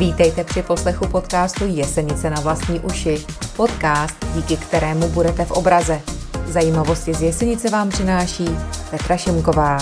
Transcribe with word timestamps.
Vítejte 0.00 0.44
při 0.44 0.62
poslechu 0.62 1.08
podcastu 1.08 1.66
Jesenice 1.66 2.30
na 2.30 2.40
vlastní 2.40 2.80
uši. 2.80 3.24
Podcast, 3.56 4.26
díky 4.34 4.56
kterému 4.56 5.08
budete 5.08 5.44
v 5.44 5.50
obraze. 5.50 6.00
Zajímavosti 6.46 7.14
z 7.14 7.22
Jesenice 7.22 7.70
vám 7.70 7.88
přináší 7.88 8.44
Petra 8.90 9.16
Šimková. 9.16 9.78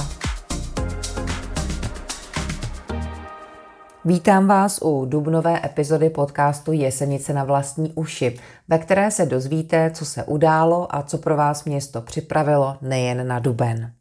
Vítám 4.05 4.47
vás 4.47 4.79
u 4.83 5.05
dubnové 5.05 5.61
epizody 5.65 6.11
podcastu 6.11 6.73
Jesenice 6.73 7.33
na 7.33 7.45
vlastní 7.45 7.93
uši, 7.93 8.39
ve 8.69 8.79
které 8.79 9.11
se 9.11 9.27
dozvíte, 9.27 9.91
co 9.95 10.05
se 10.05 10.25
událo 10.25 10.97
a 10.97 11.03
co 11.03 11.19
pro 11.19 11.37
vás 11.37 11.65
město 11.65 12.01
připravilo 12.01 12.77
nejen 12.83 13.29
na 13.29 13.39
duben. 13.39 13.98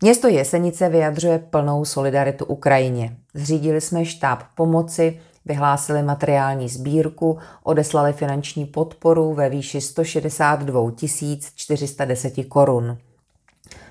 Město 0.00 0.28
Jesenice 0.28 0.88
vyjadřuje 0.88 1.38
plnou 1.38 1.84
solidaritu 1.84 2.44
Ukrajině. 2.44 3.16
Zřídili 3.34 3.80
jsme 3.80 4.04
štáb 4.04 4.42
pomoci, 4.54 5.20
vyhlásili 5.44 6.02
materiální 6.02 6.68
sbírku, 6.68 7.38
odeslali 7.62 8.12
finanční 8.12 8.64
podporu 8.66 9.34
ve 9.34 9.48
výši 9.48 9.80
162 9.80 10.90
410 11.54 12.44
korun. 12.48 12.98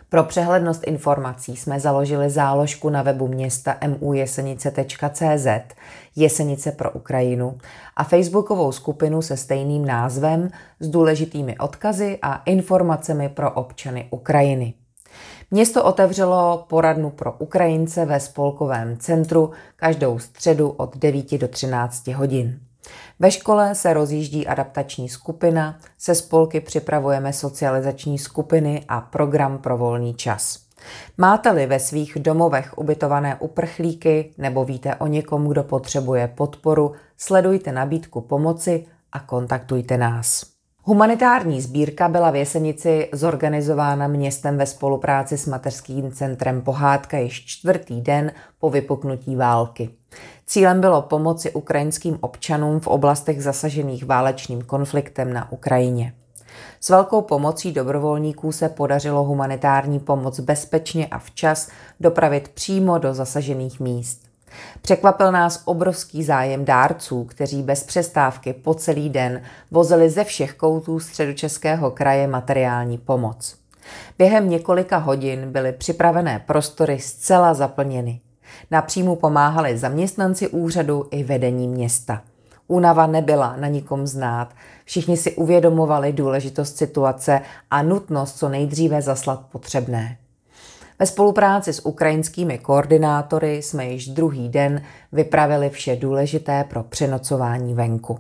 Pro 0.10 0.24
přehlednost 0.24 0.88
informací 0.88 1.56
jsme 1.56 1.80
založili 1.80 2.30
záložku 2.30 2.90
na 2.90 3.02
webu 3.02 3.28
města 3.28 3.78
mujesenice.cz 4.00 5.48
Jesenice 6.16 6.72
pro 6.72 6.92
Ukrajinu 6.92 7.58
a 7.96 8.04
facebookovou 8.04 8.72
skupinu 8.72 9.22
se 9.22 9.38
stejným 9.38 9.86
názvem 9.86 10.50
s 10.80 10.90
důležitými 10.90 11.58
odkazy 11.58 12.20
a 12.22 12.36
informacemi 12.36 13.30
pro 13.30 13.52
občany 13.52 14.08
Ukrajiny. 14.12 14.74
Město 15.52 15.84
otevřelo 15.84 16.66
poradnu 16.70 17.10
pro 17.10 17.32
Ukrajince 17.32 18.06
ve 18.06 18.20
spolkovém 18.20 18.98
centru 18.98 19.52
každou 19.76 20.20
středu 20.20 20.70
od 20.70 20.98
9 20.98 21.38
do 21.38 21.48
13 21.48 22.08
hodin. 22.08 22.60
Ve 23.20 23.32
škole 23.32 23.76
se 23.76 23.94
rozjíždí 23.94 24.48
adaptační 24.48 25.10
skupina, 25.10 25.80
se 25.98 26.16
spolky 26.16 26.62
připravujeme 26.62 27.34
socializační 27.34 28.18
skupiny 28.18 28.86
a 28.88 29.02
program 29.02 29.58
pro 29.58 29.78
volný 29.78 30.14
čas. 30.14 30.60
Máte-li 31.18 31.66
ve 31.66 31.80
svých 31.80 32.18
domovech 32.20 32.78
ubytované 32.78 33.36
uprchlíky 33.36 34.34
nebo 34.38 34.66
víte 34.66 34.96
o 34.96 35.08
někom, 35.08 35.48
kdo 35.48 35.64
potřebuje 35.64 36.28
podporu, 36.28 36.92
sledujte 37.18 37.72
nabídku 37.72 38.22
pomoci 38.22 38.86
a 39.12 39.20
kontaktujte 39.20 39.98
nás. 39.98 40.55
Humanitární 40.88 41.62
sbírka 41.62 42.08
byla 42.08 42.32
v 42.32 42.36
Jesenici 42.36 43.10
zorganizována 43.12 44.08
městem 44.08 44.58
ve 44.58 44.66
spolupráci 44.66 45.38
s 45.38 45.46
mateřským 45.46 46.12
centrem 46.12 46.62
Pohádka 46.62 47.18
již 47.18 47.46
čtvrtý 47.46 48.02
den 48.02 48.32
po 48.60 48.70
vypuknutí 48.70 49.36
války. 49.36 49.90
Cílem 50.46 50.82
bylo 50.82 51.02
pomoci 51.02 51.52
ukrajinským 51.52 52.18
občanům 52.22 52.80
v 52.80 52.88
oblastech 52.88 53.44
zasažených 53.44 54.06
válečným 54.06 54.62
konfliktem 54.62 55.34
na 55.34 55.52
Ukrajině. 55.52 56.14
S 56.80 56.90
velkou 56.90 57.22
pomocí 57.22 57.72
dobrovolníků 57.72 58.52
se 58.52 58.70
podařilo 58.70 59.24
humanitární 59.24 60.00
pomoc 60.00 60.40
bezpečně 60.40 61.08
a 61.08 61.20
včas 61.20 61.70
dopravit 62.00 62.48
přímo 62.48 62.98
do 62.98 63.14
zasažených 63.14 63.80
míst. 63.80 64.35
Překvapil 64.82 65.32
nás 65.32 65.62
obrovský 65.66 66.24
zájem 66.24 66.66
dárců, 66.66 67.24
kteří 67.24 67.64
bez 67.64 67.84
přestávky 67.84 68.54
po 68.54 68.74
celý 68.74 69.10
den 69.10 69.42
vozili 69.72 70.10
ze 70.10 70.24
všech 70.24 70.54
koutů 70.54 71.00
středočeského 71.00 71.92
kraje 71.92 72.28
materiální 72.28 72.98
pomoc. 72.98 73.56
Během 74.18 74.50
několika 74.50 74.98
hodin 74.98 75.52
byly 75.52 75.72
připravené 75.72 76.44
prostory 76.46 77.00
zcela 77.00 77.54
zaplněny. 77.54 78.20
Na 78.72 78.82
příjmu 78.82 79.16
pomáhali 79.16 79.78
zaměstnanci 79.78 80.48
úřadu 80.48 81.08
i 81.12 81.24
vedení 81.24 81.68
města. 81.68 82.22
Únava 82.68 83.08
nebyla 83.08 83.56
na 83.56 83.68
nikom 83.68 84.08
znát. 84.08 84.54
Všichni 84.86 85.18
si 85.18 85.36
uvědomovali 85.36 86.14
důležitost 86.14 86.78
situace 86.78 87.42
a 87.72 87.84
nutnost 87.84 88.38
co 88.38 88.50
nejdříve 88.50 89.02
zaslat 89.02 89.46
potřebné. 89.52 90.18
Ve 91.00 91.06
spolupráci 91.06 91.74
s 91.74 91.86
ukrajinskými 91.86 92.58
koordinátory 92.58 93.62
jsme 93.62 93.86
již 93.86 94.08
druhý 94.08 94.50
den 94.50 94.82
vypravili 95.12 95.70
vše 95.70 95.96
důležité 95.96 96.64
pro 96.64 96.84
přenocování 96.84 97.74
venku. 97.74 98.20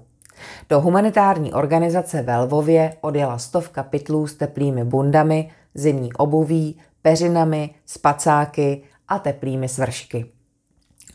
Do 0.70 0.82
humanitární 0.82 1.54
organizace 1.54 2.22
ve 2.22 2.38
Lvově 2.38 2.98
odjela 3.02 3.38
stovka 3.38 3.84
pytlů 3.84 4.28
s 4.28 4.36
teplými 4.36 4.84
bundami, 4.84 5.52
zimní 5.76 6.14
obuví, 6.14 6.78
peřinami, 7.02 7.70
spacáky 7.86 8.84
a 9.08 9.20
teplými 9.20 9.70
svršky. 9.70 10.26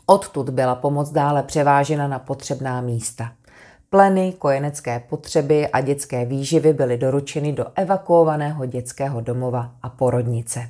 Odtud 0.05 0.49
byla 0.49 0.75
pomoc 0.75 1.09
dále 1.09 1.43
převážena 1.43 2.07
na 2.07 2.19
potřebná 2.19 2.81
místa. 2.81 3.31
Pleny, 3.89 4.33
kojenecké 4.37 4.99
potřeby 4.99 5.67
a 5.67 5.81
dětské 5.81 6.25
výživy 6.25 6.73
byly 6.73 6.97
doručeny 6.97 7.53
do 7.53 7.65
evakuovaného 7.75 8.65
dětského 8.65 9.21
domova 9.21 9.71
a 9.81 9.89
porodnice. 9.89 10.69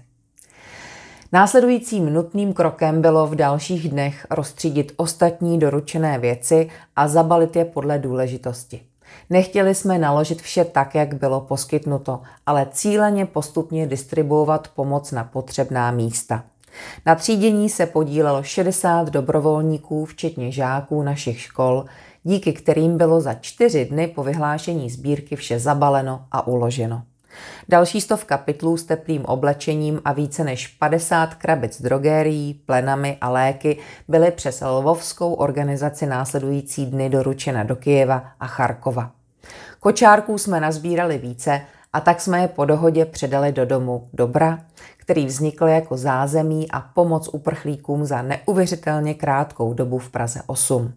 Následujícím 1.33 2.13
nutným 2.13 2.53
krokem 2.53 3.01
bylo 3.01 3.27
v 3.27 3.35
dalších 3.35 3.89
dnech 3.89 4.27
rozstřídit 4.29 4.91
ostatní 4.97 5.59
doručené 5.59 6.19
věci 6.19 6.69
a 6.95 7.07
zabalit 7.07 7.55
je 7.55 7.65
podle 7.65 7.99
důležitosti. 7.99 8.81
Nechtěli 9.29 9.75
jsme 9.75 9.97
naložit 9.97 10.41
vše 10.41 10.65
tak, 10.65 10.95
jak 10.95 11.13
bylo 11.13 11.41
poskytnuto, 11.41 12.21
ale 12.45 12.67
cíleně 12.71 13.25
postupně 13.25 13.87
distribuovat 13.87 14.67
pomoc 14.67 15.11
na 15.11 15.23
potřebná 15.23 15.91
místa. 15.91 16.43
Na 17.05 17.15
třídění 17.15 17.69
se 17.69 17.85
podílelo 17.85 18.43
60 18.43 19.09
dobrovolníků, 19.09 20.05
včetně 20.05 20.51
žáků 20.51 21.03
našich 21.03 21.39
škol, 21.39 21.85
díky 22.23 22.53
kterým 22.53 22.97
bylo 22.97 23.21
za 23.21 23.33
čtyři 23.33 23.85
dny 23.85 24.07
po 24.07 24.23
vyhlášení 24.23 24.89
sbírky 24.89 25.35
vše 25.35 25.59
zabaleno 25.59 26.25
a 26.31 26.47
uloženo. 26.47 27.03
Další 27.69 28.01
stovka 28.01 28.37
pytlů 28.37 28.77
s 28.77 28.83
teplým 28.83 29.25
oblečením 29.25 30.01
a 30.05 30.13
více 30.13 30.43
než 30.43 30.67
50 30.67 31.35
krabic 31.35 31.81
drogérií, 31.81 32.53
plenami 32.53 33.17
a 33.21 33.29
léky 33.29 33.77
byly 34.07 34.31
přes 34.31 34.61
lvovskou 34.61 35.33
organizaci 35.33 36.05
následující 36.05 36.85
dny 36.85 37.09
doručena 37.09 37.63
do 37.63 37.75
Kyjeva 37.75 38.23
a 38.39 38.47
Charkova. 38.47 39.11
Kočárků 39.79 40.37
jsme 40.37 40.59
nazbírali 40.59 41.17
více 41.17 41.61
a 41.93 42.01
tak 42.01 42.21
jsme 42.21 42.41
je 42.41 42.47
po 42.47 42.65
dohodě 42.65 43.05
předali 43.05 43.51
do 43.51 43.65
domu 43.65 44.09
Dobra, 44.13 44.59
který 44.97 45.25
vznikl 45.25 45.67
jako 45.67 45.97
zázemí 45.97 46.71
a 46.71 46.79
pomoc 46.81 47.29
uprchlíkům 47.33 48.05
za 48.05 48.21
neuvěřitelně 48.21 49.13
krátkou 49.13 49.73
dobu 49.73 49.99
v 49.99 50.09
Praze 50.09 50.41
8. 50.47 50.93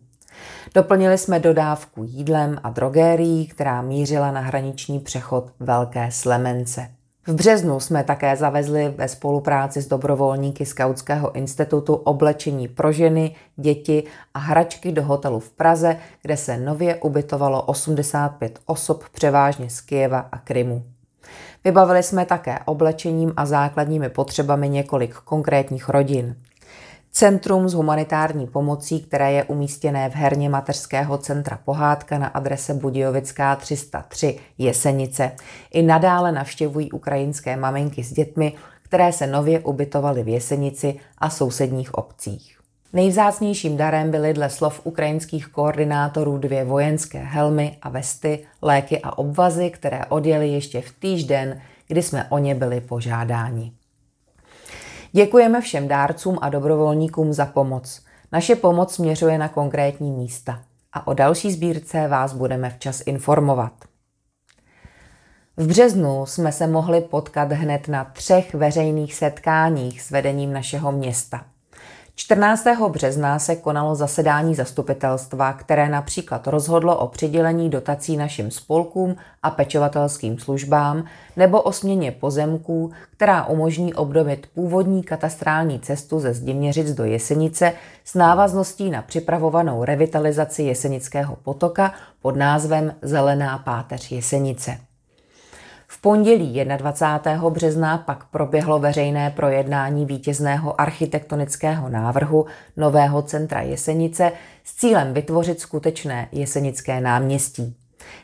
Doplnili 0.75 1.19
jsme 1.19 1.41
dodávku 1.41 2.05
jídlem 2.05 2.59
a 2.63 2.71
drogérií, 2.71 3.47
která 3.47 3.83
mířila 3.83 4.31
na 4.31 4.41
hraniční 4.41 5.01
přechod 5.01 5.51
Velké 5.61 6.11
Slemence. 6.11 6.89
V 7.27 7.35
březnu 7.35 7.81
jsme 7.81 8.05
také 8.05 8.37
zavezli 8.37 8.95
ve 8.97 9.09
spolupráci 9.09 9.83
s 9.83 9.89
dobrovolníky 9.89 10.67
Skautského 10.67 11.33
institutu 11.33 11.95
oblečení 11.95 12.69
pro 12.69 12.93
ženy, 12.93 13.35
děti 13.57 14.05
a 14.35 14.39
hračky 14.39 14.93
do 14.93 15.05
hotelu 15.05 15.41
v 15.41 15.51
Praze, 15.51 15.97
kde 16.23 16.37
se 16.37 16.57
nově 16.57 16.97
ubytovalo 16.97 17.63
85 17.63 18.59
osob 18.67 19.09
převážně 19.09 19.71
z 19.71 19.81
Kyjeva 19.81 20.29
a 20.33 20.39
Krymu. 20.39 20.85
Vybavili 21.65 22.03
jsme 22.03 22.27
také 22.27 22.59
oblečením 22.65 23.33
a 23.37 23.47
základními 23.47 24.09
potřebami 24.09 24.69
několik 24.69 25.15
konkrétních 25.15 25.89
rodin. 25.89 26.37
Centrum 27.17 27.69
s 27.69 27.75
humanitární 27.75 28.47
pomocí, 28.47 29.01
které 29.01 29.33
je 29.33 29.45
umístěné 29.45 30.11
v 30.11 30.15
herně 30.15 30.49
mateřského 30.49 31.19
centra 31.19 31.59
Pohádka 31.65 32.19
na 32.19 32.27
adrese 32.27 32.75
Budějovická 32.75 33.57
303 33.57 34.39
Jesenice. 34.59 35.33
I 35.71 35.83
nadále 35.83 36.33
navštěvují 36.33 36.93
ukrajinské 36.93 37.57
maminky 37.57 38.05
s 38.05 38.13
dětmi, 38.13 38.53
které 38.83 39.13
se 39.13 39.27
nově 39.27 39.61
ubytovaly 39.61 40.23
v 40.23 40.29
Jesenici 40.29 41.01
a 41.19 41.31
sousedních 41.31 41.95
obcích. 41.95 42.59
Nejvzácnějším 42.93 43.77
darem 43.77 44.11
byly 44.11 44.35
dle 44.35 44.51
slov 44.51 44.81
ukrajinských 44.85 45.47
koordinátorů 45.47 46.39
dvě 46.39 46.65
vojenské 46.65 47.19
helmy 47.19 47.79
a 47.83 47.89
vesty, 47.89 48.47
léky 48.63 49.01
a 49.01 49.19
obvazy, 49.19 49.71
které 49.71 50.05
odjeli 50.09 50.49
ještě 50.49 50.81
v 50.81 50.93
týž 50.99 51.25
den, 51.25 51.61
kdy 51.89 52.03
jsme 52.03 52.27
o 52.31 52.39
ně 52.39 52.55
byli 52.55 52.81
požádáni. 52.81 53.73
Děkujeme 55.17 55.61
všem 55.61 55.89
dárcům 55.89 56.39
a 56.41 56.49
dobrovolníkům 56.49 57.33
za 57.33 57.47
pomoc. 57.47 58.03
Naše 58.33 58.57
pomoc 58.57 58.95
směřuje 58.95 59.39
na 59.39 59.49
konkrétní 59.49 60.11
místa 60.11 60.63
a 60.93 61.07
o 61.07 61.15
další 61.15 61.53
sbírce 61.53 62.09
vás 62.09 62.33
budeme 62.33 62.71
včas 62.71 63.03
informovat. 63.07 63.73
V 65.57 65.67
březnu 65.67 66.27
jsme 66.27 66.53
se 66.53 66.67
mohli 66.67 67.01
potkat 67.01 67.53
hned 67.53 67.89
na 67.89 68.05
třech 68.05 68.55
veřejných 68.55 69.15
setkáních 69.15 70.03
s 70.03 70.11
vedením 70.11 70.53
našeho 70.53 70.93
města. 70.93 71.45
14. 72.17 72.67
března 72.89 73.39
se 73.39 73.57
konalo 73.57 73.95
zasedání 73.95 74.55
zastupitelstva, 74.55 75.53
které 75.53 75.89
například 75.89 76.47
rozhodlo 76.47 76.97
o 76.99 77.09
přidělení 77.09 77.71
dotací 77.71 78.17
našim 78.17 78.51
spolkům 78.51 79.17
a 79.43 79.51
pečovatelským 79.51 80.39
službám 80.39 81.05
nebo 81.37 81.63
o 81.63 81.73
směně 81.73 82.13
pozemků, 82.13 82.93
která 83.17 83.45
umožní 83.45 83.95
obnovit 83.95 84.47
původní 84.55 85.03
katastrální 85.03 85.81
cestu 85.81 86.21
ze 86.21 86.35
Zdiměřic 86.35 86.95
do 86.95 87.05
Jesenice 87.05 87.73
s 88.05 88.15
návazností 88.15 88.91
na 88.91 89.03
připravovanou 89.03 89.85
revitalizaci 89.85 90.63
Jesenického 90.63 91.37
potoka 91.37 91.95
pod 92.23 92.37
názvem 92.37 92.95
Zelená 93.03 93.59
páteř 93.59 94.13
Jesenice. 94.13 94.79
V 95.95 96.01
pondělí 96.01 96.65
21. 96.77 97.51
března 97.51 97.99
pak 97.99 98.25
proběhlo 98.25 98.79
veřejné 98.79 99.31
projednání 99.31 100.07
vítězného 100.07 100.81
architektonického 100.81 101.89
návrhu 101.89 102.47
nového 102.77 103.23
centra 103.23 103.61
Jesenice 103.61 104.33
s 104.65 104.75
cílem 104.75 105.15
vytvořit 105.15 105.61
skutečné 105.61 106.29
jesenické 106.33 107.01
náměstí. 107.01 107.77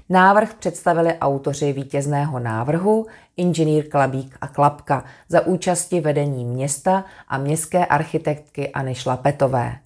Návrh 0.09 0.55
představili 0.55 1.15
autoři 1.15 1.73
vítězného 1.73 2.39
návrhu, 2.39 3.07
inženýr 3.37 3.89
Klabík 3.89 4.37
a 4.41 4.49
Klapka, 4.49 5.05
za 5.29 5.47
účasti 5.47 6.01
vedení 6.01 6.45
města 6.45 7.05
a 7.29 7.39
městské 7.39 7.87
architektky 7.87 8.69
Anny 8.69 8.95
Šlapetové. 8.95 9.77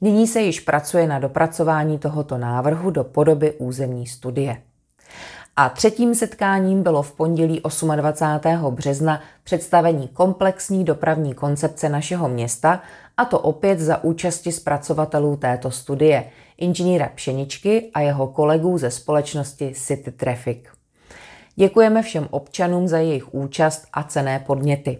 Nyní 0.00 0.26
se 0.26 0.40
již 0.40 0.60
pracuje 0.60 1.06
na 1.06 1.18
dopracování 1.18 1.98
tohoto 1.98 2.38
návrhu 2.38 2.90
do 2.90 3.04
podoby 3.04 3.52
územní 3.52 4.06
studie. 4.06 4.62
A 5.60 5.68
třetím 5.68 6.14
setkáním 6.14 6.82
bylo 6.82 7.02
v 7.02 7.12
pondělí 7.12 7.62
28. 7.96 8.74
března 8.74 9.20
představení 9.44 10.08
komplexní 10.08 10.84
dopravní 10.84 11.34
koncepce 11.34 11.88
našeho 11.88 12.28
města, 12.28 12.82
a 13.16 13.24
to 13.24 13.38
opět 13.38 13.78
za 13.78 14.04
účasti 14.04 14.52
zpracovatelů 14.52 15.36
této 15.36 15.70
studie, 15.70 16.24
inženýra 16.58 17.10
Pšeničky 17.14 17.90
a 17.94 18.00
jeho 18.00 18.26
kolegů 18.26 18.78
ze 18.78 18.90
společnosti 18.90 19.72
City 19.74 20.12
Traffic. 20.12 20.58
Děkujeme 21.56 22.02
všem 22.02 22.28
občanům 22.30 22.88
za 22.88 22.98
jejich 22.98 23.34
účast 23.34 23.86
a 23.92 24.02
cené 24.02 24.38
podněty. 24.46 24.98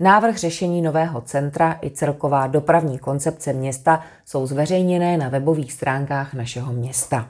Návrh 0.00 0.36
řešení 0.36 0.82
nového 0.82 1.20
centra 1.20 1.78
i 1.82 1.90
celková 1.90 2.46
dopravní 2.46 2.98
koncepce 2.98 3.52
města 3.52 4.00
jsou 4.24 4.46
zveřejněné 4.46 5.16
na 5.16 5.28
webových 5.28 5.72
stránkách 5.72 6.34
našeho 6.34 6.72
města 6.72 7.28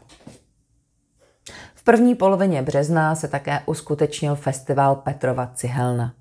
první 1.88 2.14
polovině 2.14 2.62
března 2.62 3.14
se 3.14 3.29
také 3.29 3.61
uskutečnil 3.67 4.35
festival 4.35 4.96
Petrova 4.96 5.50
Cihelna. 5.55 6.12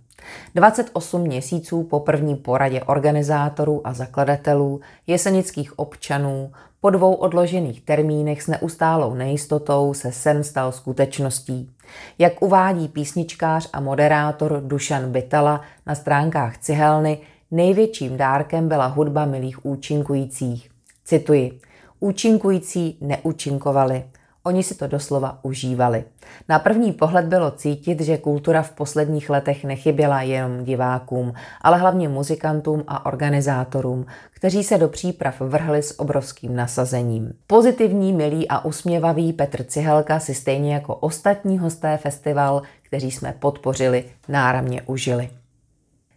28 0.55 1.21
měsíců 1.21 1.83
po 1.83 1.99
první 1.99 2.35
poradě 2.35 2.81
organizátorů 2.81 3.87
a 3.87 3.93
zakladatelů, 3.93 4.81
jesenických 5.07 5.79
občanů, 5.79 6.51
po 6.81 6.89
dvou 6.89 7.13
odložených 7.13 7.81
termínech 7.81 8.41
s 8.41 8.47
neustálou 8.47 9.13
nejistotou 9.13 9.93
se 9.93 10.11
sen 10.11 10.43
stal 10.43 10.71
skutečností. 10.71 11.71
Jak 12.19 12.41
uvádí 12.41 12.87
písničkář 12.87 13.69
a 13.73 13.79
moderátor 13.79 14.61
Dušan 14.65 15.11
Bytala 15.11 15.61
na 15.85 15.95
stránkách 15.95 16.57
Cihelny, 16.57 17.19
největším 17.51 18.17
dárkem 18.17 18.67
byla 18.67 18.85
hudba 18.85 19.25
milých 19.25 19.65
účinkujících. 19.65 20.69
Cituji, 21.03 21.59
účinkující 21.99 22.97
neúčinkovali, 23.01 24.03
Oni 24.47 24.63
si 24.63 24.75
to 24.75 24.88
doslova 24.88 25.39
užívali. 25.41 26.03
Na 26.49 26.59
první 26.59 26.91
pohled 26.91 27.25
bylo 27.25 27.51
cítit, 27.51 28.01
že 28.01 28.17
kultura 28.17 28.61
v 28.61 28.71
posledních 28.71 29.29
letech 29.29 29.63
nechyběla 29.63 30.21
jenom 30.21 30.63
divákům, 30.63 31.33
ale 31.61 31.77
hlavně 31.77 32.09
muzikantům 32.09 32.83
a 32.88 33.05
organizátorům, 33.05 34.05
kteří 34.31 34.63
se 34.63 34.77
do 34.77 34.88
příprav 34.88 35.41
vrhli 35.41 35.83
s 35.83 35.99
obrovským 35.99 36.55
nasazením. 36.55 37.33
Pozitivní, 37.47 38.13
milý 38.13 38.47
a 38.47 38.65
usměvavý 38.65 39.33
Petr 39.33 39.63
Cihelka 39.63 40.19
si 40.19 40.33
stejně 40.33 40.73
jako 40.73 40.95
ostatní 40.95 41.59
hosté 41.59 41.97
festival, 41.97 42.61
kteří 42.81 43.11
jsme 43.11 43.33
podpořili, 43.39 44.05
náramně 44.27 44.81
užili. 44.81 45.29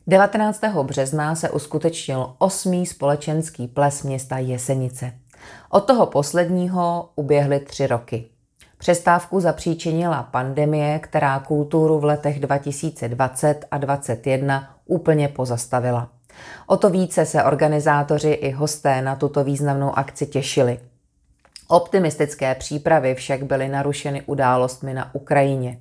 19. 0.06 0.60
března 0.82 1.34
se 1.34 1.50
uskutečnil 1.50 2.34
osmý 2.38 2.86
společenský 2.86 3.68
ples 3.68 4.02
města 4.02 4.38
Jesenice. 4.38 5.12
Od 5.70 5.80
toho 5.80 6.06
posledního 6.06 7.08
uběhly 7.16 7.60
tři 7.60 7.86
roky. 7.86 8.24
Přestávku 8.78 9.40
zapříčinila 9.40 10.22
pandemie, 10.22 10.98
která 10.98 11.38
kulturu 11.38 11.98
v 11.98 12.04
letech 12.04 12.40
2020 12.40 13.64
a 13.70 13.78
2021 13.78 14.76
úplně 14.86 15.28
pozastavila. 15.28 16.08
O 16.66 16.76
to 16.76 16.90
více 16.90 17.26
se 17.26 17.44
organizátoři 17.44 18.30
i 18.30 18.50
hosté 18.50 19.02
na 19.02 19.16
tuto 19.16 19.44
významnou 19.44 19.98
akci 19.98 20.26
těšili. 20.26 20.78
Optimistické 21.68 22.54
přípravy 22.54 23.14
však 23.14 23.42
byly 23.42 23.68
narušeny 23.68 24.22
událostmi 24.26 24.94
na 24.94 25.14
Ukrajině. 25.14 25.78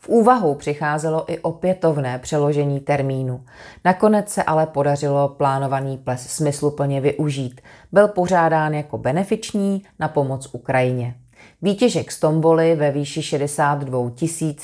V 0.00 0.08
úvahu 0.08 0.54
přicházelo 0.54 1.32
i 1.32 1.38
opětovné 1.38 2.18
přeložení 2.18 2.80
termínu. 2.80 3.44
Nakonec 3.84 4.28
se 4.28 4.42
ale 4.42 4.66
podařilo 4.66 5.28
plánovaný 5.28 5.98
ples 5.98 6.26
smysluplně 6.26 7.00
využít. 7.00 7.60
Byl 7.92 8.08
pořádán 8.08 8.74
jako 8.74 8.98
benefiční 8.98 9.82
na 9.98 10.08
pomoc 10.08 10.48
Ukrajině. 10.52 11.14
Výtěžek 11.62 12.12
z 12.12 12.20
tomboly 12.20 12.74
ve 12.74 12.90
výši 12.90 13.22
62 13.22 14.10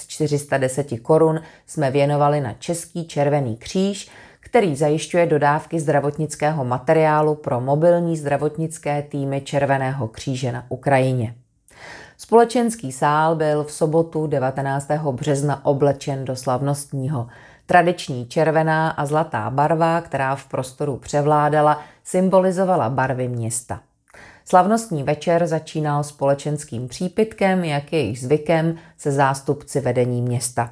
410 0.06 1.00
korun 1.02 1.40
jsme 1.66 1.90
věnovali 1.90 2.40
na 2.40 2.52
Český 2.52 3.06
červený 3.06 3.56
kříž, 3.56 4.10
který 4.40 4.76
zajišťuje 4.76 5.26
dodávky 5.26 5.80
zdravotnického 5.80 6.64
materiálu 6.64 7.34
pro 7.34 7.60
mobilní 7.60 8.16
zdravotnické 8.16 9.02
týmy 9.02 9.40
Červeného 9.40 10.08
kříže 10.08 10.52
na 10.52 10.66
Ukrajině. 10.68 11.34
Společenský 12.18 12.92
sál 12.92 13.36
byl 13.36 13.64
v 13.64 13.72
sobotu 13.72 14.26
19. 14.26 14.90
března 15.12 15.66
oblečen 15.66 16.24
do 16.24 16.36
slavnostního. 16.36 17.26
Tradiční 17.66 18.26
červená 18.26 18.90
a 18.90 19.06
zlatá 19.06 19.50
barva, 19.50 20.00
která 20.00 20.36
v 20.36 20.46
prostoru 20.46 20.96
převládala, 20.96 21.80
symbolizovala 22.04 22.88
barvy 22.88 23.28
města. 23.28 23.80
Slavnostní 24.44 25.02
večer 25.02 25.46
začínal 25.46 26.04
společenským 26.04 26.88
přípitkem, 26.88 27.64
jak 27.64 27.92
je 27.92 27.98
jejich 27.98 28.20
zvykem, 28.20 28.76
se 28.98 29.12
zástupci 29.12 29.80
vedení 29.80 30.22
města. 30.22 30.70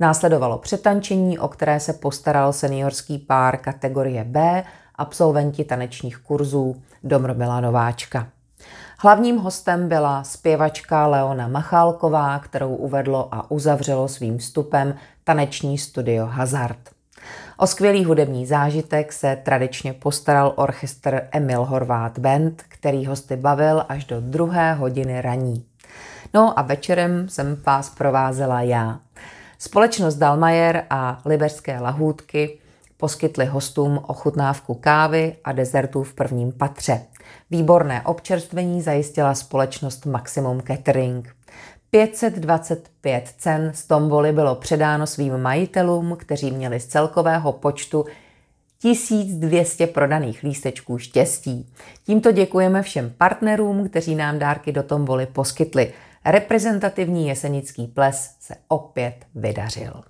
Následovalo 0.00 0.58
přetančení, 0.58 1.38
o 1.38 1.48
které 1.48 1.80
se 1.80 1.92
postaral 1.92 2.52
seniorský 2.52 3.18
pár 3.18 3.56
kategorie 3.56 4.24
B, 4.24 4.64
absolventi 4.94 5.64
tanečních 5.64 6.18
kurzů 6.18 6.76
Domromila 7.04 7.60
Nováčka. 7.60 8.26
Hlavním 9.02 9.36
hostem 9.36 9.88
byla 9.88 10.24
zpěvačka 10.24 11.06
Leona 11.06 11.48
Machálková, 11.48 12.38
kterou 12.38 12.74
uvedlo 12.74 13.28
a 13.34 13.50
uzavřelo 13.50 14.08
svým 14.08 14.38
vstupem 14.38 14.94
taneční 15.24 15.78
studio 15.78 16.26
Hazard. 16.26 16.78
O 17.56 17.66
skvělý 17.66 18.04
hudební 18.04 18.46
zážitek 18.46 19.12
se 19.12 19.36
tradičně 19.36 19.92
postaral 19.92 20.52
orchestr 20.56 21.22
Emil 21.32 21.64
Horvát 21.64 22.18
Band, 22.18 22.62
který 22.68 23.06
hosty 23.06 23.36
bavil 23.36 23.84
až 23.88 24.04
do 24.04 24.20
druhé 24.20 24.74
hodiny 24.74 25.20
raní. 25.20 25.64
No 26.34 26.58
a 26.58 26.62
večerem 26.62 27.28
jsem 27.28 27.62
vás 27.66 27.90
provázela 27.90 28.62
já. 28.62 28.98
Společnost 29.58 30.16
Dalmajer 30.16 30.84
a 30.90 31.20
Liberské 31.24 31.80
lahůdky 31.80 32.58
poskytli 32.96 33.46
hostům 33.46 34.00
ochutnávku 34.06 34.74
kávy 34.74 35.36
a 35.44 35.52
dezertů 35.52 36.02
v 36.02 36.14
prvním 36.14 36.52
patře. 36.52 37.00
Výborné 37.50 38.02
občerstvení 38.02 38.82
zajistila 38.82 39.34
společnost 39.34 40.06
Maximum 40.06 40.62
Catering. 40.62 41.36
525 41.90 43.34
cen 43.38 43.70
z 43.74 43.84
tomboly 43.84 44.32
bylo 44.32 44.54
předáno 44.54 45.06
svým 45.06 45.38
majitelům, 45.38 46.16
kteří 46.16 46.50
měli 46.50 46.80
z 46.80 46.86
celkového 46.86 47.52
počtu 47.52 48.04
1200 48.78 49.86
prodaných 49.86 50.42
lístečků 50.42 50.98
štěstí. 50.98 51.72
Tímto 52.04 52.32
děkujeme 52.32 52.82
všem 52.82 53.14
partnerům, 53.18 53.88
kteří 53.88 54.14
nám 54.14 54.38
dárky 54.38 54.72
do 54.72 54.82
tomboly 54.82 55.26
poskytli. 55.26 55.92
Reprezentativní 56.24 57.28
jesenický 57.28 57.86
ples 57.86 58.34
se 58.40 58.54
opět 58.68 59.14
vydařil. 59.34 60.02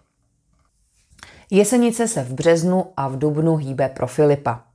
Jesenice 1.50 2.08
se 2.08 2.22
v 2.22 2.32
březnu 2.32 2.86
a 2.96 3.08
v 3.08 3.18
dubnu 3.18 3.56
hýbe 3.56 3.88
pro 3.88 4.06
Filipa. 4.06 4.69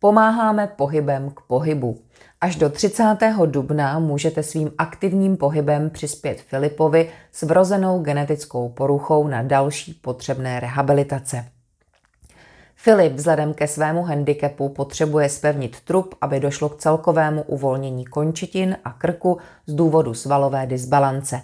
Pomáháme 0.00 0.66
pohybem 0.66 1.30
k 1.30 1.40
pohybu. 1.40 1.98
Až 2.40 2.56
do 2.56 2.70
30. 2.70 3.16
dubna 3.46 3.98
můžete 3.98 4.42
svým 4.42 4.70
aktivním 4.78 5.36
pohybem 5.36 5.90
přispět 5.90 6.40
Filipovi 6.40 7.10
s 7.32 7.42
vrozenou 7.42 8.00
genetickou 8.00 8.68
poruchou 8.68 9.28
na 9.28 9.42
další 9.42 9.94
potřebné 9.94 10.60
rehabilitace. 10.60 11.44
Filip 12.74 13.12
vzhledem 13.12 13.54
ke 13.54 13.66
svému 13.66 14.02
handicapu 14.02 14.68
potřebuje 14.68 15.28
spevnit 15.28 15.80
trup, 15.80 16.14
aby 16.20 16.40
došlo 16.40 16.68
k 16.68 16.76
celkovému 16.76 17.42
uvolnění 17.42 18.04
končetin 18.04 18.76
a 18.84 18.92
krku 18.92 19.38
z 19.66 19.74
důvodu 19.74 20.14
svalové 20.14 20.66
disbalance. 20.66 21.42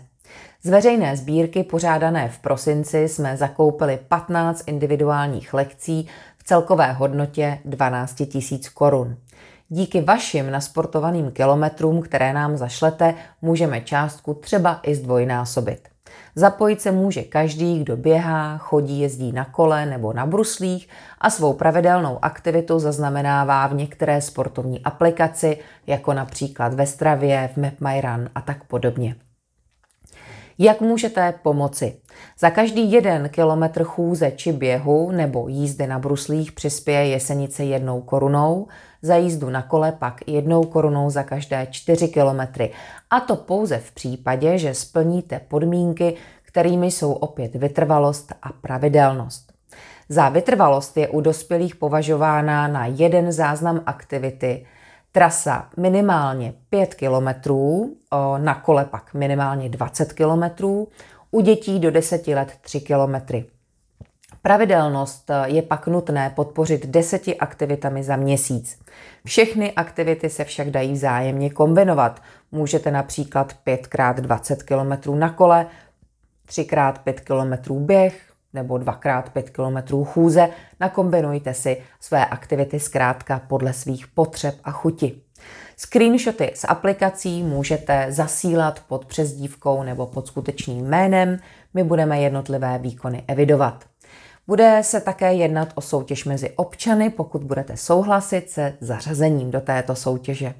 Z 0.64 0.70
veřejné 0.70 1.16
sbírky 1.16 1.62
pořádané 1.62 2.28
v 2.28 2.38
prosinci 2.38 3.08
jsme 3.08 3.36
zakoupili 3.36 3.98
15 4.08 4.64
individuálních 4.66 5.54
lekcí 5.54 6.08
celkové 6.44 6.92
hodnotě 6.92 7.58
12 7.64 8.22
000 8.50 8.62
korun. 8.74 9.16
Díky 9.68 10.00
vašim 10.00 10.50
nasportovaným 10.50 11.30
kilometrům, 11.30 12.02
které 12.02 12.32
nám 12.32 12.56
zašlete, 12.56 13.14
můžeme 13.42 13.80
částku 13.80 14.34
třeba 14.34 14.80
i 14.82 14.94
zdvojnásobit. 14.94 15.88
Zapojit 16.34 16.80
se 16.80 16.92
může 16.92 17.22
každý, 17.22 17.80
kdo 17.80 17.96
běhá, 17.96 18.58
chodí, 18.58 19.00
jezdí 19.00 19.32
na 19.32 19.44
kole 19.44 19.86
nebo 19.86 20.12
na 20.12 20.26
bruslích 20.26 20.88
a 21.20 21.30
svou 21.30 21.52
pravidelnou 21.52 22.18
aktivitu 22.22 22.78
zaznamenává 22.78 23.66
v 23.66 23.74
některé 23.74 24.20
sportovní 24.20 24.84
aplikaci, 24.84 25.58
jako 25.86 26.12
například 26.12 26.74
ve 26.74 26.86
Stravě, 26.86 27.50
v 27.54 27.56
MapMyRun 27.56 28.28
a 28.34 28.40
tak 28.40 28.64
podobně. 28.64 29.16
Jak 30.58 30.80
můžete 30.80 31.34
pomoci? 31.42 31.96
Za 32.38 32.50
každý 32.50 32.92
jeden 32.92 33.28
kilometr 33.28 33.84
chůze 33.84 34.30
či 34.30 34.52
běhu 34.52 35.10
nebo 35.10 35.48
jízdy 35.48 35.86
na 35.86 35.98
bruslích 35.98 36.52
přispěje 36.52 37.06
jesenice 37.06 37.64
jednou 37.64 38.00
korunou, 38.00 38.66
za 39.02 39.16
jízdu 39.16 39.50
na 39.50 39.62
kole 39.62 39.92
pak 39.92 40.20
jednou 40.26 40.64
korunou 40.64 41.10
za 41.10 41.22
každé 41.22 41.66
čtyři 41.70 42.08
kilometry. 42.08 42.70
A 43.10 43.20
to 43.20 43.36
pouze 43.36 43.78
v 43.78 43.92
případě, 43.92 44.58
že 44.58 44.74
splníte 44.74 45.40
podmínky, 45.48 46.14
kterými 46.42 46.90
jsou 46.90 47.12
opět 47.12 47.54
vytrvalost 47.54 48.32
a 48.42 48.52
pravidelnost. 48.52 49.52
Za 50.08 50.28
vytrvalost 50.28 50.96
je 50.96 51.08
u 51.08 51.20
dospělých 51.20 51.76
považována 51.76 52.68
na 52.68 52.86
jeden 52.86 53.32
záznam 53.32 53.82
aktivity 53.86 54.66
trasa 55.12 55.68
minimálně 55.76 56.54
5 56.70 56.94
km, 56.94 57.52
na 58.38 58.54
kole 58.54 58.84
pak 58.84 59.14
minimálně 59.14 59.68
20 59.68 60.12
km, 60.12 60.64
u 61.30 61.40
dětí 61.40 61.78
do 61.78 61.90
10 61.90 62.26
let 62.26 62.52
3 62.60 62.80
km. 62.80 63.44
Pravidelnost 64.42 65.30
je 65.44 65.62
pak 65.62 65.86
nutné 65.86 66.30
podpořit 66.30 66.86
deseti 66.86 67.38
aktivitami 67.38 68.02
za 68.02 68.16
měsíc. 68.16 68.78
Všechny 69.26 69.72
aktivity 69.72 70.30
se 70.30 70.44
však 70.44 70.70
dají 70.70 70.92
vzájemně 70.92 71.50
kombinovat. 71.50 72.22
Můžete 72.52 72.90
například 72.90 73.56
5x20 73.66 74.56
km 74.56 75.18
na 75.18 75.30
kole, 75.30 75.66
3x5 76.48 77.14
km 77.14 77.74
běh 77.84 78.31
nebo 78.54 78.74
2x5 78.74 79.42
km 79.42 80.04
chůze. 80.04 80.48
Nakombinujte 80.80 81.54
si 81.54 81.76
své 82.00 82.26
aktivity 82.26 82.80
zkrátka 82.80 83.40
podle 83.48 83.72
svých 83.72 84.06
potřeb 84.06 84.54
a 84.64 84.70
chuti. 84.70 85.20
Screenshoty 85.76 86.52
z 86.54 86.64
aplikací 86.64 87.42
můžete 87.42 88.06
zasílat 88.08 88.80
pod 88.88 89.04
přezdívkou 89.04 89.82
nebo 89.82 90.06
pod 90.06 90.26
skutečným 90.26 90.86
jménem. 90.86 91.38
My 91.74 91.84
budeme 91.84 92.20
jednotlivé 92.20 92.78
výkony 92.78 93.24
evidovat. 93.28 93.84
Bude 94.46 94.78
se 94.82 95.00
také 95.00 95.34
jednat 95.34 95.68
o 95.74 95.80
soutěž 95.80 96.24
mezi 96.24 96.50
občany, 96.50 97.10
pokud 97.10 97.44
budete 97.44 97.76
souhlasit 97.76 98.50
se 98.50 98.74
zařazením 98.80 99.50
do 99.50 99.60
této 99.60 99.94
soutěže. 99.94 100.54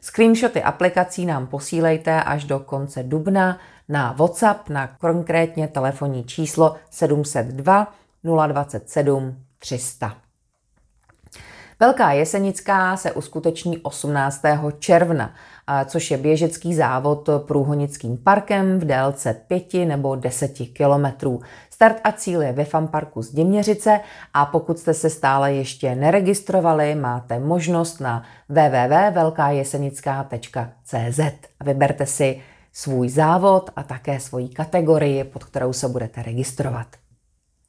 Screenshoty 0.00 0.62
aplikací 0.62 1.26
nám 1.26 1.46
posílejte 1.46 2.22
až 2.22 2.44
do 2.44 2.58
konce 2.58 3.02
dubna 3.02 3.58
na 3.88 4.12
WhatsApp 4.12 4.68
na 4.68 4.86
konkrétně 4.86 5.68
telefonní 5.68 6.24
číslo 6.24 6.76
702 6.90 7.92
027 8.24 9.36
300. 9.58 10.16
Velká 11.80 12.12
Jesenická 12.12 12.96
se 12.96 13.12
uskuteční 13.12 13.78
18. 13.78 14.42
června, 14.78 15.34
což 15.86 16.10
je 16.10 16.16
běžecký 16.16 16.74
závod 16.74 17.28
průhonickým 17.46 18.16
parkem 18.16 18.78
v 18.78 18.84
délce 18.84 19.34
5 19.48 19.74
nebo 19.74 20.16
10 20.16 20.52
kilometrů. 20.72 21.40
Start 21.70 21.96
a 22.04 22.12
cíl 22.12 22.42
je 22.42 22.52
ve 22.52 22.64
Famparku 22.64 23.22
z 23.22 23.32
Děměřice 23.32 24.00
a 24.34 24.46
pokud 24.46 24.78
jste 24.78 24.94
se 24.94 25.10
stále 25.10 25.52
ještě 25.52 25.94
neregistrovali, 25.94 26.94
máte 26.94 27.38
možnost 27.38 28.00
na 28.00 28.22
www.velkajesenická.cz 28.48 31.20
a 31.60 31.64
vyberte 31.64 32.06
si 32.06 32.42
svůj 32.78 33.08
závod 33.08 33.70
a 33.76 33.82
také 33.82 34.20
svoji 34.20 34.48
kategorii, 34.48 35.24
pod 35.24 35.44
kterou 35.44 35.72
se 35.72 35.88
budete 35.88 36.22
registrovat. 36.22 36.86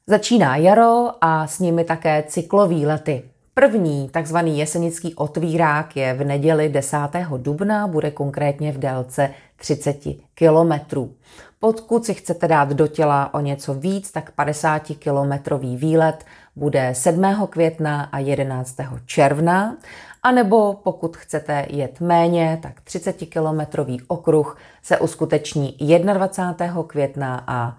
Začíná 0.06 0.56
jaro 0.56 1.08
a 1.20 1.46
s 1.46 1.58
nimi 1.58 1.84
také 1.84 2.22
cyklový 2.22 2.86
lety. 2.86 3.22
První 3.54 4.08
takzvaný 4.08 4.58
jesenický 4.58 5.14
otvírák 5.14 5.96
je 5.96 6.14
v 6.14 6.24
neděli 6.24 6.68
10. 6.68 6.96
dubna, 7.36 7.86
bude 7.86 8.10
konkrétně 8.10 8.72
v 8.72 8.78
délce 8.78 9.30
30 9.56 9.96
kilometrů. 10.34 11.12
Pokud 11.60 12.04
si 12.04 12.14
chcete 12.14 12.48
dát 12.48 12.68
do 12.68 12.86
těla 12.86 13.34
o 13.34 13.40
něco 13.40 13.74
víc, 13.74 14.10
tak 14.12 14.32
50-kilometrový 14.38 15.76
výlet 15.76 16.24
bude 16.56 16.94
7. 16.94 17.46
května 17.50 18.02
a 18.02 18.18
11. 18.18 18.76
června. 19.06 19.76
A 20.22 20.30
nebo 20.30 20.74
pokud 20.74 21.16
chcete 21.16 21.66
jet 21.68 22.00
méně, 22.00 22.58
tak 22.62 22.80
30-kilometrový 22.80 24.04
okruh 24.08 24.58
se 24.82 24.98
uskuteční 24.98 25.76
21. 26.12 26.82
května 26.82 27.44
a 27.46 27.78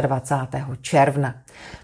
25. 0.00 0.64
června. 0.80 1.34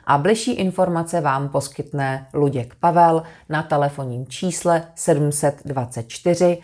a 0.06 0.18
bližší 0.18 0.52
informace 0.52 1.20
vám 1.20 1.48
poskytne 1.48 2.26
Luděk 2.34 2.74
Pavel 2.74 3.22
na 3.48 3.62
telefonním 3.62 4.26
čísle 4.26 4.82
724 4.94 6.58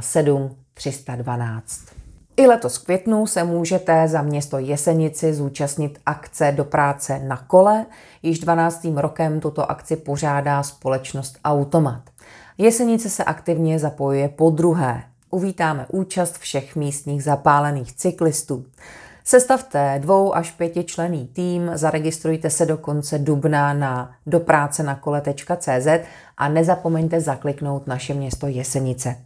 007 0.00 0.56
312. 0.74 1.95
I 2.38 2.46
letos 2.46 2.76
v 2.76 2.84
květnu 2.84 3.26
se 3.26 3.44
můžete 3.44 4.08
za 4.08 4.22
město 4.22 4.58
Jesenici 4.58 5.34
zúčastnit 5.34 6.00
akce 6.06 6.52
do 6.52 6.64
práce 6.64 7.18
na 7.18 7.36
kole. 7.36 7.86
Již 8.22 8.38
12. 8.38 8.86
rokem 8.96 9.40
tuto 9.40 9.70
akci 9.70 9.96
pořádá 9.96 10.62
společnost 10.62 11.38
Automat. 11.44 12.02
Jesenice 12.58 13.10
se 13.10 13.24
aktivně 13.24 13.78
zapojuje 13.78 14.28
po 14.28 14.50
druhé. 14.50 15.02
Uvítáme 15.30 15.86
účast 15.92 16.38
všech 16.38 16.76
místních 16.76 17.24
zapálených 17.24 17.92
cyklistů. 17.92 18.64
Sestavte 19.24 19.98
dvou 20.02 20.36
až 20.36 20.50
pětičlený 20.50 21.26
tým, 21.32 21.70
zaregistrujte 21.74 22.50
se 22.50 22.66
do 22.66 22.76
konce 22.76 23.18
dubna 23.18 23.74
na 23.74 24.14
doprácenakole.cz 24.26 25.86
a 26.36 26.48
nezapomeňte 26.48 27.20
zakliknout 27.20 27.86
naše 27.86 28.14
město 28.14 28.46
Jesenice. 28.46 29.16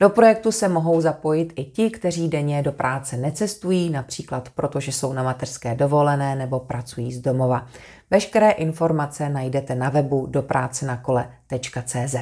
Do 0.00 0.10
projektu 0.10 0.52
se 0.52 0.68
mohou 0.68 1.00
zapojit 1.00 1.52
i 1.56 1.64
ti, 1.64 1.90
kteří 1.90 2.28
denně 2.28 2.62
do 2.62 2.72
práce 2.72 3.16
necestují, 3.16 3.90
například 3.90 4.48
protože 4.54 4.92
jsou 4.92 5.12
na 5.12 5.22
mateřské 5.22 5.74
dovolené 5.74 6.36
nebo 6.36 6.60
pracují 6.60 7.12
z 7.12 7.20
domova. 7.20 7.66
Veškeré 8.10 8.50
informace 8.50 9.28
najdete 9.28 9.74
na 9.74 9.88
webu 9.88 10.26
doprácenakole.cz. 10.26 12.16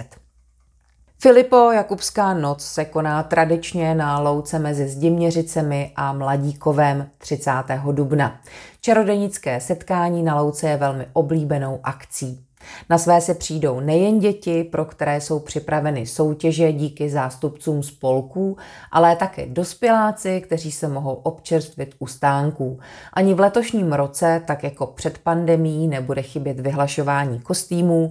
Filipo 1.22 1.72
Jakubská 1.72 2.34
noc 2.34 2.64
se 2.64 2.84
koná 2.84 3.22
tradičně 3.22 3.94
na 3.94 4.20
louce 4.20 4.58
mezi 4.58 4.88
Zdiměřicemi 4.88 5.92
a 5.96 6.12
Mladíkovem 6.12 7.08
30. 7.18 7.50
dubna. 7.92 8.40
Čarodenické 8.80 9.61
setkání 9.61 10.22
na 10.22 10.40
louce 10.40 10.68
je 10.68 10.76
velmi 10.76 11.06
oblíbenou 11.12 11.80
akcí. 11.82 12.44
Na 12.90 12.99
své 12.99 13.21
se 13.21 13.35
přijdou 13.35 13.81
nejen 13.81 14.19
děti, 14.19 14.64
pro 14.64 14.85
které 14.85 15.21
jsou 15.21 15.38
připraveny 15.38 16.07
soutěže 16.07 16.73
díky 16.73 17.11
zástupcům 17.11 17.83
spolků, 17.83 18.57
ale 18.92 19.16
také 19.16 19.47
dospěláci, 19.47 20.40
kteří 20.40 20.73
se 20.73 20.88
mohou 20.88 21.14
občerstvit 21.14 21.95
u 21.99 22.07
stánků. 22.07 22.78
Ani 23.12 23.35
v 23.35 23.40
letošním 23.40 23.92
roce, 23.92 24.42
tak 24.47 24.62
jako 24.64 24.87
před 24.87 25.19
pandemí, 25.19 25.88
nebude 25.88 26.23
chybět 26.23 26.61
vyhlašování 26.61 27.40
kostýmů, 27.40 28.11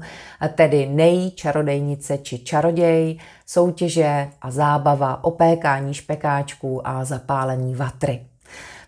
tedy 0.55 0.89
nej, 0.91 1.31
čarodejnice 1.31 2.17
či 2.17 2.39
čaroděj, 2.39 3.19
soutěže 3.45 4.29
a 4.41 4.51
zábava, 4.51 5.23
opékání 5.23 5.93
špekáčků 5.93 6.87
a 6.87 7.05
zapálení 7.05 7.75
vatry. 7.75 8.30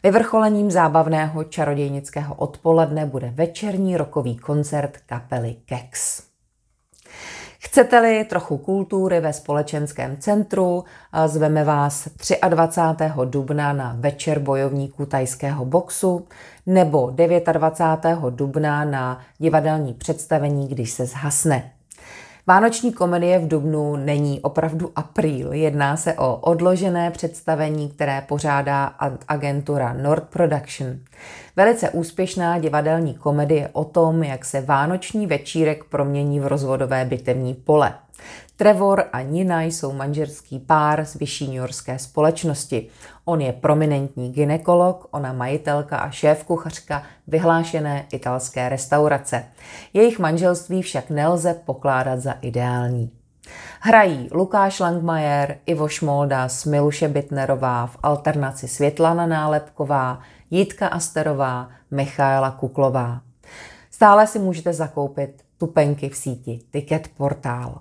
Vyvrcholením 0.06 0.72
zábavného 0.72 1.44
čarodějnického 1.44 2.36
odpoledne 2.36 3.06
bude 3.06 3.30
večerní 3.30 3.98
rokový 3.98 4.38
koncert 4.38 4.98
kapely 5.06 5.56
Kex. 5.66 6.24
Chcete-li 7.60 8.26
trochu 8.26 8.58
kultury 8.58 9.20
ve 9.20 9.34
společenském 9.34 10.18
centru, 10.18 10.84
zveme 11.26 11.64
vás 11.64 12.08
23. 12.50 13.12
dubna 13.26 13.74
na 13.74 13.96
večer 14.00 14.40
bojovníků 14.40 15.06
tajského 15.06 15.66
boxu 15.66 16.28
nebo 16.66 17.14
29. 17.52 18.20
dubna 18.30 18.86
na 18.86 19.20
divadelní 19.38 19.94
představení, 19.94 20.68
když 20.68 20.92
se 20.92 21.06
zhasne. 21.06 21.73
Vánoční 22.48 22.94
komedie 22.94 23.40
v 23.40 23.48
Dubnu 23.48 23.96
není 23.96 24.42
opravdu 24.42 24.92
apríl. 24.96 25.54
Jedná 25.54 25.98
se 25.98 26.14
o 26.14 26.36
odložené 26.36 27.12
představení, 27.12 27.90
které 27.90 28.22
pořádá 28.28 28.86
agentura 29.28 29.94
Nord 29.94 30.24
Production. 30.24 31.00
Velice 31.56 31.90
úspěšná 31.90 32.60
divadelní 32.60 33.14
komedie 33.14 33.70
o 33.74 33.84
tom, 33.84 34.24
jak 34.24 34.46
se 34.46 34.62
vánoční 34.62 35.28
večírek 35.28 35.84
promění 35.84 36.40
v 36.40 36.48
rozvodové 36.48 37.06
bitevní 37.06 37.54
pole. 37.54 37.94
Trevor 38.56 39.04
a 39.14 39.22
Nina 39.22 39.62
jsou 39.62 39.94
manželský 39.94 40.60
pár 40.60 41.06
z 41.06 41.16
vyšší 41.16 41.48
newyorské 41.48 42.00
společnosti. 42.00 42.88
On 43.26 43.42
je 43.42 43.54
prominentní 43.54 44.32
ginekolog, 44.32 45.08
ona 45.12 45.34
majitelka 45.34 45.98
a 45.98 46.10
šéf 46.10 46.44
kuchařka 46.44 47.04
vyhlášené 47.28 48.06
italské 48.14 48.70
restaurace. 48.70 49.46
Jejich 49.94 50.20
manželství 50.20 50.82
však 50.82 51.10
nelze 51.10 51.54
pokládat 51.66 52.20
za 52.20 52.32
ideální. 52.42 53.12
Hrají 53.80 54.30
Lukáš 54.32 54.80
Langmajer, 54.80 55.58
Ivo 55.66 55.88
Šmoldas, 55.88 56.66
Miluše 56.66 57.08
Bitnerová, 57.08 57.88
v 57.88 57.98
alternaci 58.04 58.68
Světlana 58.68 59.26
Nálepková, 59.26 60.20
Jitka 60.52 60.88
Asterová, 60.88 61.70
Michaela 61.92 62.52
Kuklová. 62.52 63.22
Stále 63.92 64.28
si 64.28 64.40
můžete 64.40 64.74
zakoupit 64.74 65.44
tupenky 65.58 66.10
v 66.10 66.16
síti 66.16 66.60
Ticket 66.72 67.08
Portál. 67.08 67.80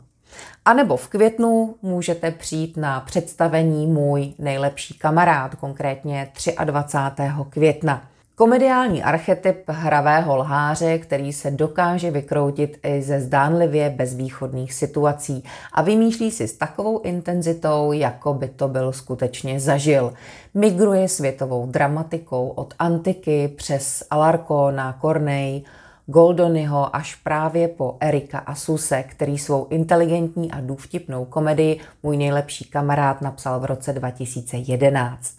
A 0.64 0.72
nebo 0.72 0.96
v 0.96 1.08
květnu 1.08 1.74
můžete 1.82 2.30
přijít 2.30 2.76
na 2.76 3.00
představení 3.00 3.86
Můj 3.86 4.32
nejlepší 4.38 4.94
kamarád, 4.94 5.54
konkrétně 5.54 6.32
23. 6.64 7.26
května. 7.50 8.02
Komediální 8.34 9.02
archetyp 9.02 9.64
hravého 9.68 10.36
lháře, 10.36 10.98
který 10.98 11.32
se 11.32 11.50
dokáže 11.50 12.10
vykroutit 12.10 12.78
i 12.82 13.02
ze 13.02 13.20
zdánlivě 13.20 13.90
bezvýchodných 13.90 14.74
situací 14.74 15.44
a 15.72 15.82
vymýšlí 15.82 16.30
si 16.30 16.48
s 16.48 16.52
takovou 16.52 16.98
intenzitou, 17.00 17.92
jako 17.92 18.34
by 18.34 18.48
to 18.48 18.68
byl 18.68 18.92
skutečně 18.92 19.60
zažil. 19.60 20.12
Migruje 20.54 21.08
světovou 21.08 21.66
dramatikou 21.66 22.48
od 22.48 22.74
antiky 22.78 23.48
přes 23.48 24.04
Alarko 24.10 24.70
na 24.70 24.98
Corneille, 25.00 25.60
Goldonyho 26.06 26.96
až 26.96 27.14
právě 27.14 27.68
po 27.68 27.96
Erika 28.00 28.38
Asuse, 28.38 29.02
který 29.02 29.38
svou 29.38 29.66
inteligentní 29.70 30.52
a 30.52 30.60
důvtipnou 30.60 31.24
komedii 31.24 31.80
Můj 32.02 32.16
nejlepší 32.16 32.64
kamarád 32.64 33.22
napsal 33.22 33.60
v 33.60 33.64
roce 33.64 33.92
2011. 33.92 35.36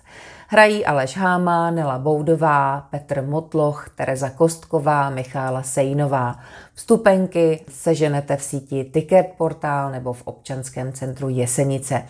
Hrají 0.48 0.86
Aleš 0.86 1.17
Háma, 1.17 1.72
Nela 1.72 1.98
Boudová, 1.98 2.88
Petr 2.89 3.22
Motloch, 3.22 3.89
Tereza 3.96 4.29
Kostková, 4.29 5.10
Michála 5.10 5.63
Sejnová. 5.63 6.39
Vstupenky 6.74 7.65
seženete 7.70 8.38
v 8.38 8.43
síti 8.43 8.84
Ticket 8.84 9.27
Portál 9.38 9.91
nebo 9.91 10.13
v 10.13 10.22
občanském 10.27 10.93
centru 10.93 11.29
Jesenice. 11.29 12.03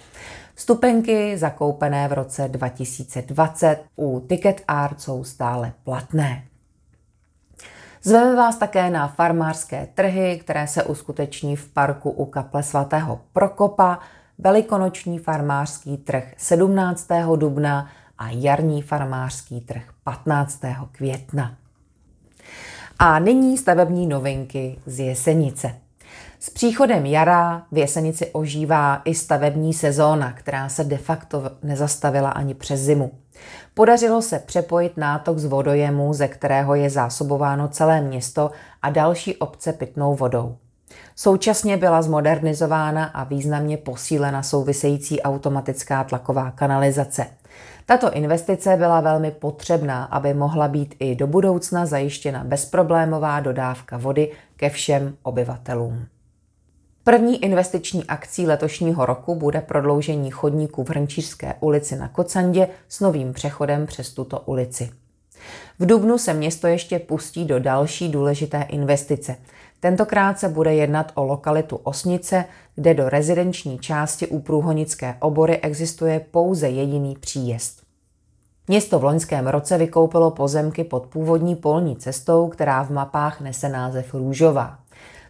Vstupenky 0.55 1.37
zakoupené 1.37 2.07
v 2.07 2.13
roce 2.13 2.47
2020 2.47 3.77
u 3.95 4.19
Ticket 4.27 4.61
Art 4.67 5.01
jsou 5.01 5.23
stále 5.23 5.73
platné. 5.83 6.43
Zveme 8.05 8.35
vás 8.35 8.55
také 8.55 8.89
na 8.89 9.07
farmářské 9.07 9.87
trhy, 9.93 10.39
které 10.43 10.67
se 10.67 10.83
uskuteční 10.83 11.55
v 11.55 11.69
parku 11.69 12.09
u 12.09 12.25
kaple 12.25 12.63
svatého 12.63 13.19
Prokopa, 13.33 13.99
velikonoční 14.37 15.19
farmářský 15.19 15.97
trh 15.97 16.33
17. 16.37 17.07
dubna 17.35 17.89
a 18.17 18.29
jarní 18.29 18.81
farmářský 18.81 19.61
trh 19.61 19.83
15. 20.03 20.61
května. 20.91 21.55
A 22.99 23.19
nyní 23.19 23.57
stavební 23.57 24.07
novinky 24.07 24.79
z 24.85 24.99
Jesenice. 24.99 25.75
S 26.39 26.49
příchodem 26.49 27.05
jara 27.05 27.63
v 27.71 27.77
Jesenici 27.77 28.25
ožívá 28.31 29.01
i 29.05 29.15
stavební 29.15 29.73
sezóna, 29.73 30.33
která 30.33 30.69
se 30.69 30.83
de 30.83 30.97
facto 30.97 31.51
nezastavila 31.63 32.29
ani 32.29 32.53
přes 32.53 32.79
zimu. 32.79 33.11
Podařilo 33.73 34.21
se 34.21 34.39
přepojit 34.39 34.97
nátok 34.97 35.37
z 35.37 35.45
vodojemu, 35.45 36.13
ze 36.13 36.27
kterého 36.27 36.75
je 36.75 36.89
zásobováno 36.89 37.67
celé 37.67 38.01
město 38.01 38.51
a 38.81 38.89
další 38.89 39.35
obce 39.37 39.73
pitnou 39.73 40.15
vodou. 40.15 40.57
Současně 41.15 41.77
byla 41.77 42.01
zmodernizována 42.01 43.05
a 43.05 43.23
významně 43.23 43.77
posílena 43.77 44.43
související 44.43 45.21
automatická 45.21 46.03
tlaková 46.03 46.51
kanalizace. 46.51 47.25
Tato 47.85 48.11
investice 48.11 48.77
byla 48.77 49.01
velmi 49.01 49.31
potřebná, 49.31 50.03
aby 50.03 50.33
mohla 50.33 50.67
být 50.67 50.95
i 50.99 51.15
do 51.15 51.27
budoucna 51.27 51.85
zajištěna 51.85 52.43
bezproblémová 52.43 53.39
dodávka 53.39 53.97
vody 53.97 54.31
ke 54.55 54.69
všem 54.69 55.15
obyvatelům. 55.23 56.05
První 57.05 57.43
investiční 57.43 58.03
akcí 58.03 58.47
letošního 58.47 59.05
roku 59.05 59.35
bude 59.35 59.61
prodloužení 59.61 60.31
chodníku 60.31 60.83
v 60.83 60.89
Hrnčířské 60.89 61.55
ulici 61.59 61.95
na 61.95 62.07
Kocandě 62.07 62.67
s 62.89 62.99
novým 62.99 63.33
přechodem 63.33 63.85
přes 63.85 64.13
tuto 64.13 64.39
ulici. 64.39 64.89
V 65.79 65.85
Dubnu 65.85 66.17
se 66.17 66.33
město 66.33 66.67
ještě 66.67 66.99
pustí 66.99 67.45
do 67.45 67.59
další 67.59 68.09
důležité 68.09 68.61
investice. 68.69 69.35
Tentokrát 69.79 70.39
se 70.39 70.49
bude 70.49 70.73
jednat 70.73 71.11
o 71.15 71.23
lokalitu 71.23 71.75
Osnice, 71.75 72.45
kde 72.75 72.93
do 72.93 73.09
rezidenční 73.09 73.79
části 73.79 74.27
u 74.27 74.39
Průhonické 74.39 75.15
obory 75.19 75.57
existuje 75.57 76.19
pouze 76.31 76.69
jediný 76.69 77.15
příjezd. 77.19 77.83
Město 78.67 78.99
v 78.99 79.03
loňském 79.03 79.47
roce 79.47 79.77
vykoupilo 79.77 80.31
pozemky 80.31 80.83
pod 80.83 81.07
původní 81.07 81.55
polní 81.55 81.95
cestou, 81.95 82.47
která 82.47 82.83
v 82.83 82.89
mapách 82.89 83.41
nese 83.41 83.69
název 83.69 84.13
Růžová. 84.13 84.79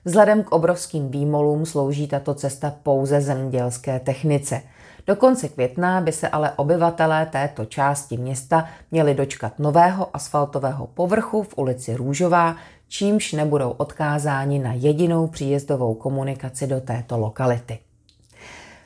Vzhledem 0.06 0.44
k 0.44 0.52
obrovským 0.52 1.10
výmolům 1.10 1.66
slouží 1.66 2.08
tato 2.08 2.34
cesta 2.34 2.74
pouze 2.84 3.22
zemědělské 3.22 4.00
technice. 4.00 4.62
Do 5.08 5.16
konce 5.16 5.50
května 5.50 6.02
by 6.02 6.12
se 6.12 6.30
ale 6.30 6.52
obyvatelé 6.52 7.26
této 7.26 7.66
části 7.66 8.18
města 8.18 8.68
měli 8.92 9.14
dočkat 9.14 9.60
nového 9.60 10.16
asfaltového 10.16 10.88
povrchu 10.88 11.44
v 11.44 11.58
ulici 11.58 11.96
Růžová, 11.96 12.56
čímž 12.88 13.34
nebudou 13.34 13.70
odkázáni 13.70 14.60
na 14.60 14.74
jedinou 14.74 15.28
příjezdovou 15.28 15.94
komunikaci 15.94 16.68
do 16.68 16.82
této 16.82 17.18
lokality. 17.18 17.80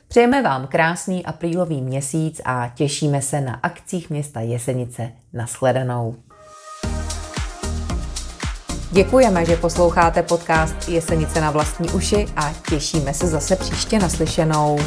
Přejeme 0.08 0.42
vám 0.42 0.66
krásný 0.66 1.26
aprílový 1.26 1.80
měsíc 1.80 2.40
a 2.44 2.72
těšíme 2.74 3.22
se 3.22 3.40
na 3.40 3.54
akcích 3.54 4.10
města 4.10 4.40
Jesenice. 4.40 5.12
Naschledanou. 5.32 6.14
Děkujeme, 8.90 9.44
že 9.44 9.56
posloucháte 9.56 10.22
podcast 10.22 10.88
Jesenice 10.88 11.40
na 11.40 11.50
vlastní 11.50 11.90
uši 11.90 12.26
a 12.36 12.54
těšíme 12.70 13.14
se 13.14 13.26
zase 13.26 13.56
příště 13.56 13.98
naslyšenou. 13.98 14.78